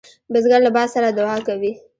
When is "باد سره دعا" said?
0.75-1.35